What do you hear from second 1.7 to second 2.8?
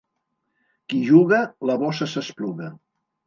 la bossa s'espluga.